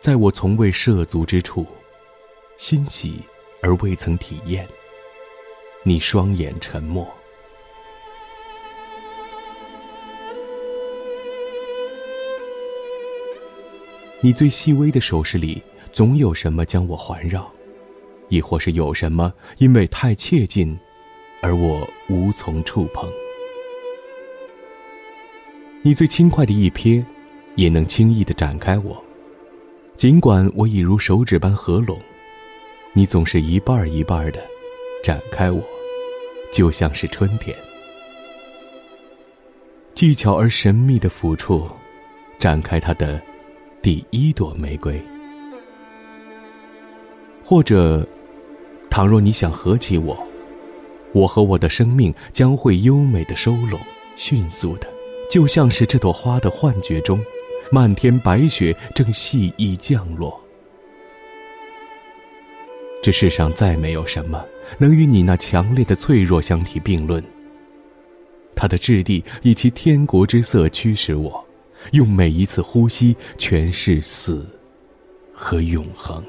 [0.00, 1.66] 在我从未涉足之处，
[2.56, 3.20] 欣喜
[3.60, 4.66] 而未曾体验。
[5.82, 7.06] 你双眼沉默，
[14.20, 15.60] 你最细微的手势里，
[15.92, 17.50] 总有什么将我环绕，
[18.28, 20.78] 亦或是有什么因为太切近，
[21.42, 23.10] 而我无从触碰。
[25.82, 27.04] 你最轻快的一瞥，
[27.56, 29.02] 也能轻易的展开我，
[29.98, 31.98] 尽管我已如手指般合拢，
[32.92, 34.40] 你总是一半儿一半儿的
[35.02, 35.60] 展开我。
[36.52, 37.54] 就像是春天，
[39.94, 41.68] 技巧而神秘的抚触，
[42.38, 43.20] 展开它的
[43.82, 45.02] 第一朵玫瑰。
[47.44, 48.06] 或者，
[48.88, 50.16] 倘若你想合起我，
[51.12, 53.80] 我和我的生命将会优美的收拢，
[54.14, 54.86] 迅速的，
[55.28, 57.20] 就像是这朵花的幻觉中，
[57.70, 60.38] 漫天白雪正细意降落。
[63.02, 64.44] 这世上再没有什么
[64.78, 67.22] 能与你那强烈的脆弱相提并论。
[68.54, 71.44] 它的质地以其天国之色驱使我，
[71.92, 74.44] 用每一次呼吸诠释死
[75.32, 76.22] 和永恒。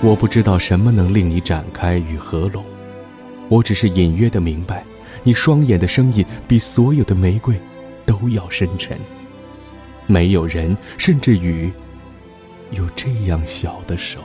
[0.00, 2.64] 我不知道什么能令你展开与合拢，
[3.48, 4.84] 我只是隐约的明白，
[5.24, 7.60] 你双眼的声音比所有的玫瑰
[8.06, 8.96] 都要深沉。
[10.06, 11.72] 没有人，甚至雨，
[12.70, 14.20] 有这样小的手。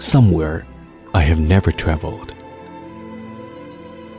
[0.00, 0.64] Somewhere
[1.12, 2.34] I have never traveled.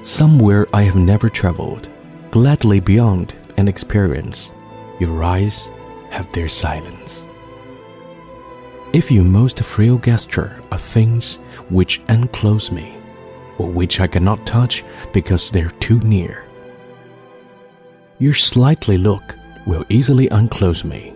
[0.03, 1.89] Somewhere I have never traveled,
[2.29, 4.53] gladly beyond an experience,
[4.99, 5.71] your eyes
[6.11, 7.25] have their silence.
[8.93, 11.37] If you most frail gesture of things
[11.69, 12.95] which enclose me,
[13.57, 16.45] or which I cannot touch because they're too near,
[18.19, 21.15] your slightly look will easily unclose me,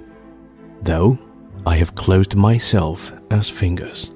[0.82, 1.20] though
[1.68, 4.10] I have closed myself as fingers.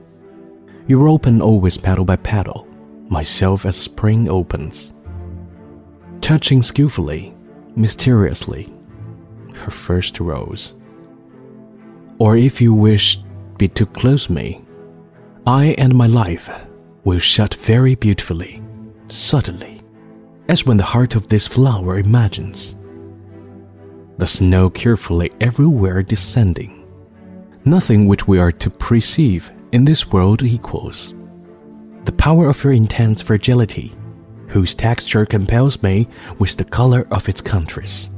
[0.90, 2.68] You open always petal by petal,
[3.10, 4.96] myself as spring opens.
[6.20, 7.32] Touching skillfully,
[7.76, 8.74] mysteriously,
[9.54, 10.74] her first rose.
[12.18, 13.20] Or if you wish
[13.60, 14.64] be to close me,
[15.46, 16.50] I and my life
[17.04, 18.60] will shut very beautifully,
[19.10, 19.82] subtly,
[20.48, 22.76] as when the heart of this flower imagines.
[24.18, 26.84] The snow carefully everywhere descending,
[27.64, 31.14] nothing which we are to perceive in this world equals.
[32.06, 33.94] The power of your intense fragility,
[34.48, 36.08] whose texture compels me
[36.40, 38.10] with the color of its countries.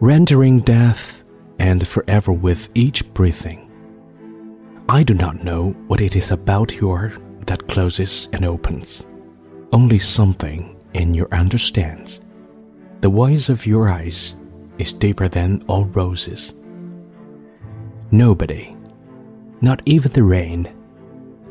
[0.00, 1.24] Rendering death
[1.58, 3.62] and forever with each breathing.
[4.88, 7.12] I do not know what it is about your
[7.46, 9.06] that closes and opens.
[9.72, 12.20] Only something in your understands.
[13.00, 14.36] The voice of your eyes
[14.78, 16.54] is deeper than all roses.
[18.10, 18.76] Nobody,
[19.60, 20.72] not even the rain,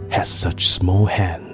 [0.10, 1.45] has such small hands.